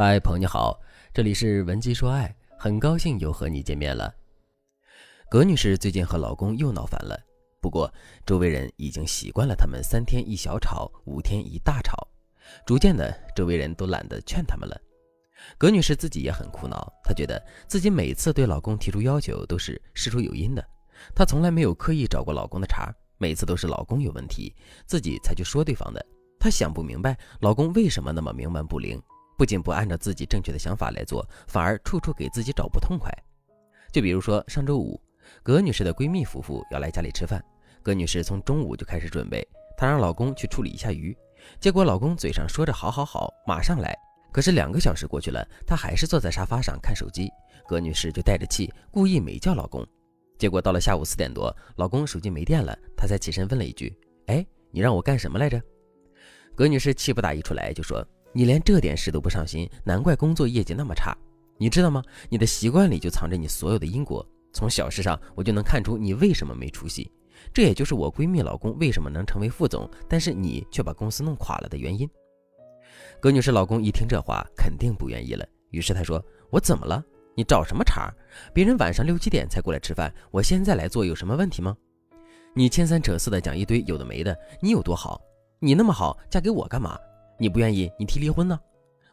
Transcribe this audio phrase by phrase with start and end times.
[0.00, 0.80] 嗨，朋友你好，
[1.12, 4.14] 这里是文姬说爱，很高兴又和你见面了。
[5.28, 7.20] 葛女士最近和老公又闹翻了，
[7.60, 7.92] 不过
[8.24, 11.96] 周围人已经习惯了他们三天一小吵，五天一大吵，
[12.64, 14.80] 逐渐的，周围人都懒得劝他们了。
[15.58, 20.64] 葛女士自己也很苦恼，她觉得自己每次对老公提出要求都是事出有因的，
[21.12, 24.54] 她从来没有刻意找过老公的茬，每次都是老公有问题，
[24.86, 26.06] 自己才去说对方的。
[26.38, 29.02] 她想不明白老公为什么那么冥顽不灵。
[29.38, 33.08] 不仅不按照自己正确的想法来做，反而处处给自己找不痛快。
[33.92, 35.00] 就比如说上周五，
[35.44, 37.42] 葛女士的闺蜜夫妇要来家里吃饭，
[37.80, 41.16] 葛女士从中午就开始准备，她让老公去处理一下鱼，
[41.60, 43.96] 结果老公嘴上说着好好好，马上来，
[44.32, 47.30] 可是两个小时过去了，他还是坐在沙发上看手机，
[47.68, 49.86] 葛女士就带着气故意没叫老公，
[50.36, 55.62] 结果到了下午四点多，老公手机没电了，她才起身问了一句：“哎，你让我干什么来着？”
[56.56, 58.04] 葛女士气不打一处来，就说。
[58.32, 61.16] 你连这点事都不上心，难怪工作业绩那么差。
[61.56, 62.02] 你知道吗？
[62.28, 64.24] 你的习惯里就藏着你所有的因果。
[64.52, 67.10] 从小事上，我就能看出你为什么没出息。
[67.52, 72.08] 这也就是我闺蜜老公为什么能成为副总，但是你却把公司弄垮了的原因。
[73.20, 75.46] 葛女士老公一听这话，肯定不愿意了。
[75.70, 77.02] 于是他说：“我怎么了？
[77.34, 78.12] 你找什么茬？
[78.54, 81.76] 别人晚上六七点才过来吃饭，我现在来做有什么问题吗？
[82.54, 85.20] 你牵三扯四的讲一堆有的没的，你有多好？
[85.58, 86.98] 你那么好，嫁给我干嘛？”
[87.38, 88.58] 你不愿意，你提离婚呢？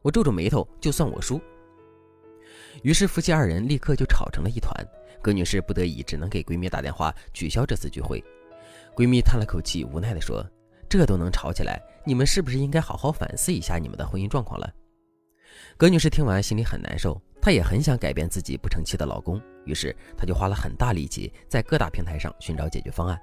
[0.00, 1.40] 我皱皱眉头，就算我输。
[2.82, 4.72] 于是夫妻二人立刻就吵成了一团。
[5.20, 8.22] 葛女士不得已，只能给闺蜜打电话取消这次聚会。
[8.94, 10.44] 闺蜜叹了口气，无奈地说
[10.88, 14.72] ：“这都能吵起来，你们是不是应该好好反思一下你们的婚姻状况了？”
[15.76, 23.20] 葛女士听完心里很难受，她也很想改变自己不成器的老公，于是她就花了很大力气在各大平台上寻找解决方案。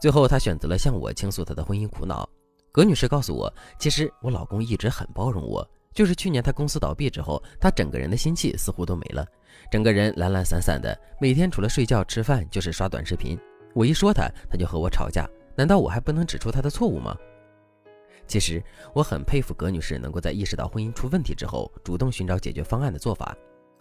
[0.00, 2.28] 最后，她选择了向我倾诉她的婚姻苦恼。
[2.72, 9.26] 葛女士告诉我，其实我老公一直很包容我，就是去年他公司倒闭之后，他整个人的心气似乎都没了，
[9.70, 13.38] 整个人懒懒散散的，每天除了睡觉吃饭就是刷短视频。
[13.74, 17.14] 我一说他，他就和我吵架，难道我还不能指出他的错误吗？
[18.26, 18.62] 其实
[18.94, 23.36] 我很佩服葛女士能够在意识到婚姻出问题之后，主动寻找解决方案的做法。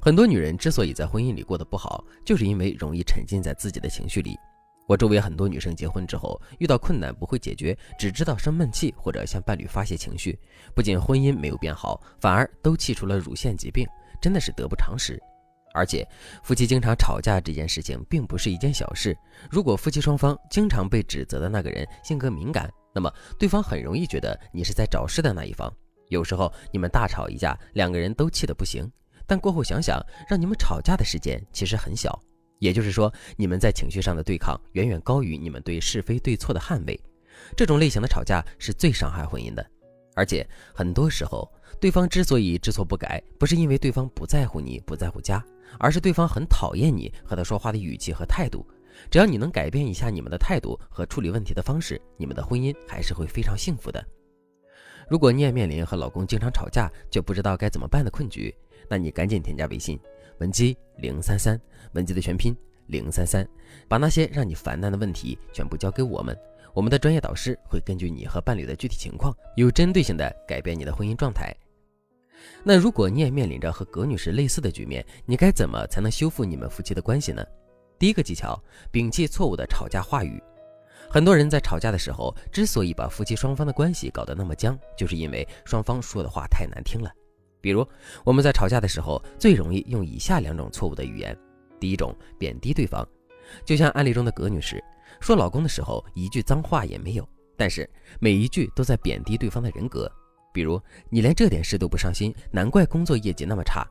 [0.00, 4.36] 很多女人之所以在婚姻里过得不好，就是因为容易沉浸在自己的情绪里。
[4.86, 10.38] 我周围很多女生结婚之后遇到困难不会解决，只知道生闷气或者向伴侣发泄情绪，
[10.74, 13.86] 不仅婚姻没有变好，反而都气出了乳腺疾病，
[14.22, 15.20] 真的是得不偿失。
[15.74, 16.06] 而且
[16.42, 19.14] 夫妻经常吵架这件事情并不是一件小事，
[19.50, 25.70] 如果夫妻双方经常被指责的那个人性格敏感，那么对方很容易觉得你是在找事的那一方。
[26.08, 28.90] 有时候你们大吵一架，两个人都气得不行，
[29.26, 32.18] 但过后想想，让你们吵架的时间其实很小。
[32.58, 36.98] 也就是说，你们在情绪上的对抗远远高于你们对是非对错的捍卫。
[37.56, 39.64] 这种类型的吵架是最伤害婚姻的。
[40.14, 41.46] 而且很多时候，
[41.78, 45.44] 对方之所以知错不改，不是因为对方不在乎你、不在乎家，
[45.78, 48.66] 而是对方很讨厌你和他说话的语气和态度。
[49.10, 54.02] 只要你能改变一下你们的态度和处理问题的方式，你们的婚姻还是会非常幸福的。
[55.10, 58.52] 如果你也面临和老公经常吵架却不知道该怎么办的困局，
[58.88, 60.00] 那你赶紧添加微信。
[60.38, 61.60] 文姬零三三，
[61.92, 63.46] 文姬的全拼零三三，
[63.88, 66.36] 把那些让你烦难的问题全部交给我们，
[66.74, 71.54] 我们的专业导师会根据你和伴侣的具体情况，有针对性的改变你的婚姻状态。
[72.62, 77.44] 那如果你也面临着和葛女士类似的局面，你该怎么才能修复你们夫妻的关系呢？
[77.98, 80.42] 第一个技巧，摒弃错误的吵架话语。
[81.08, 87.10] 很多人在吵架的时候，之所以把夫妻双方的关系搞得那么僵，就是因为双方说的话太难听了。
[87.66, 87.84] 比如
[88.22, 91.36] 我们在吵架的时候，最容易用以下两种错误的语言。
[91.80, 93.04] 第一种，贬低对方，
[93.64, 94.80] 就像案例中的葛女士
[95.20, 97.90] 说老公的时候，一句脏话也没有，但是
[98.20, 100.08] 每一句都在贬低对方的人格。
[100.52, 103.84] 比如你连这点事都不上心，难怪工作业绩那么差，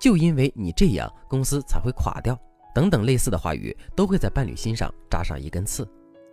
[0.00, 2.34] 就因为你这样，公司才会垮掉。
[2.74, 5.86] 等等类似的话语，都会在伴侣心上扎上一根刺。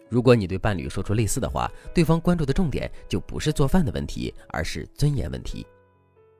[0.09, 5.68] 如果你对伴侣说出类似的话，对方关注的重点就不是做饭的问题，而是尊严问题。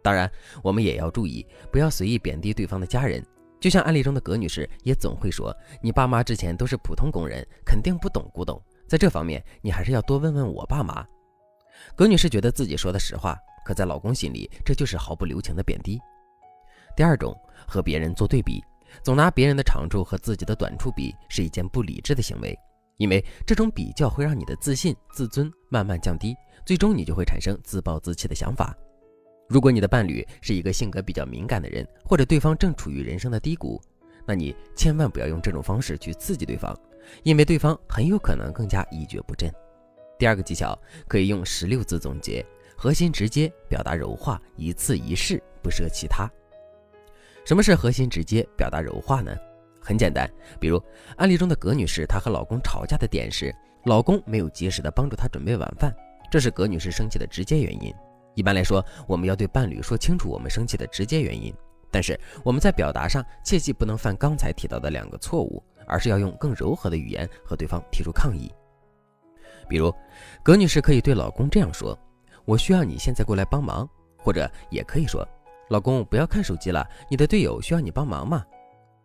[0.07, 0.31] 当然，
[0.63, 3.21] 我们也要注意，不要随意贬低对方的家人。
[3.59, 8.57] 就像案例中的葛女士，也总会说：“你爸妈之前都是普通工人，肯定不懂古董。”
[8.88, 11.06] 在这方面，你还是要多问问我爸妈。
[11.94, 16.00] 葛女士觉得自己说的实话，可在老公心里，这就是毫不留情的贬低。
[16.95, 17.38] 第二种，
[17.68, 18.63] 和别人做对比，
[19.04, 22.57] 总拿别人的长处和自己的短处比，是一件不理智的行为，
[22.95, 26.33] 因为这种比较会让你的自信、自尊慢慢降低，
[26.65, 28.74] 最终你就会产生自暴自弃的想法。
[29.48, 33.82] 如果你的伴侣是一个性格比较敏感的人，或者对方正处于人生的低谷，
[34.26, 36.78] 那你千万不要用这种方式去刺激对方，
[37.24, 39.50] 因为对方很有可能更加一蹶不振。
[40.20, 40.78] 第二个技巧
[41.08, 42.46] 可以用十六字总结：
[42.76, 46.30] 核心直接，表达柔化，一次一试，不涉其他。
[47.46, 49.34] 什么是核心直接，表达柔化呢？
[49.80, 50.30] 很简单，
[50.60, 50.84] 比如
[51.16, 53.56] 案例中的葛女士，她和老公吵架的点是
[53.86, 55.96] 老公没有及时的帮助她准备晚饭，
[56.30, 57.94] 这是葛女士生气的直接原因。
[58.38, 61.51] 一般来说，我们要对伴侣说清楚我们生气的直接原因，
[61.89, 68.54] 但是我们在表达上切记不能犯刚才提到的两个错误，而是要用更柔和的语言和对方提出抗议。
[69.68, 69.92] 比如，
[70.44, 71.98] 葛女士可以对老公这样说
[72.45, 75.28] ：“我需要你现在过来帮忙。”或者也可以说
[75.69, 78.45] ：“老公，不要看手机了，你的队友需要你帮忙吗？”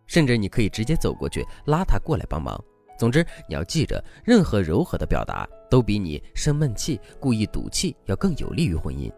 [0.05, 2.63] 甚至你可以直接走过去拉他过来帮忙。
[3.03, 9.11] 总之，你要记着，任何柔和的表达都比你生闷气、故意赌气要更有利于婚姻。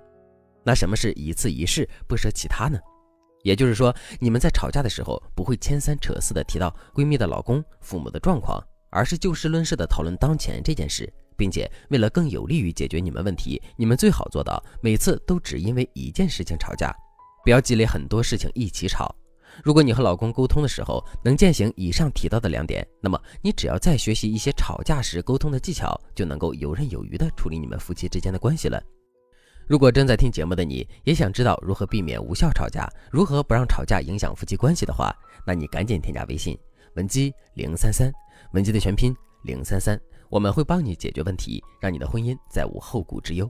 [0.63, 2.79] 那什么是一次一事不舍其他呢？
[3.43, 8.59] 也就是说，你们在吵架的时候不会牵三扯四的提到闺蜜的老公、父母的状况，
[8.89, 16.91] 而是就事论事的讨论当前这件事，并且为了更有利于解决你们问题，你们最好做到每次都只因为一件事情吵架，
[17.43, 19.15] 不要积累很多事情一起吵。
[19.63, 28.81] 如果你和老公沟通的时候能践行以上提到的两点，那么你只要再学习一些吵架时沟通的技巧，就能够游刃有余地处理你们夫妻之间的关系了。
[29.67, 35.11] 如果正在听节目的你也想知道如何避免无效吵架，如何不让吵架影响夫妻关系的话，
[35.45, 36.57] 那你赶紧添加微信
[36.95, 38.11] 文姬零三三，
[38.53, 39.99] 文姬的全拼零三三，
[40.29, 43.49] 我们会帮你解决问题，让你的婚姻再无后顾之忧。